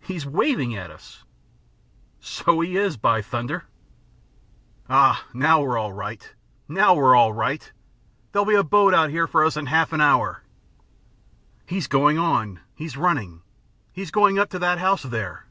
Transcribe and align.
"He's 0.00 0.24
waving 0.24 0.74
at 0.74 0.90
us!" 0.90 1.24
"So 2.18 2.60
he 2.60 2.78
is! 2.78 2.96
By 2.96 3.20
thunder!" 3.20 3.64
"Ah, 4.88 5.26
now 5.34 5.60
we're 5.60 5.76
all 5.76 5.92
right! 5.92 6.32
Now 6.66 6.94
we're 6.94 7.14
all 7.14 7.34
right! 7.34 7.70
There'll 8.32 8.46
be 8.46 8.54
a 8.54 8.64
boat 8.64 8.94
out 8.94 9.10
here 9.10 9.26
for 9.26 9.44
us 9.44 9.58
in 9.58 9.66
half 9.66 9.92
an 9.92 10.00
hour." 10.00 10.44
"He's 11.66 11.88
going 11.88 12.16
on. 12.18 12.60
He's 12.74 12.96
running. 12.96 13.42
He's 13.92 14.10
going 14.10 14.38
up 14.38 14.48
to 14.48 14.58
that 14.60 14.78
house 14.78 15.02
there." 15.02 15.44